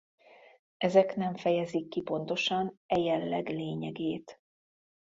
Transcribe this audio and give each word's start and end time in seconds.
Ezek 0.77 1.15
nem 1.15 1.35
fejezik 1.35 1.87
ki 1.89 2.01
pontosan 2.01 2.79
e 2.87 2.97
jelleg 2.99 3.49
lényegét. 3.49 4.41